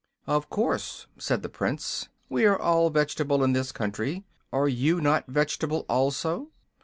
"Of 0.25 0.49
course," 0.49 1.05
said 1.19 1.43
the 1.43 1.47
Prince. 1.49 2.09
"We 2.27 2.43
are 2.47 2.59
all 2.59 2.89
vegetable, 2.89 3.43
in 3.43 3.53
this 3.53 3.71
country. 3.71 4.23
Are 4.51 4.67
you 4.67 4.99
not 4.99 5.25
vegetable, 5.27 5.85
also?" 5.87 6.49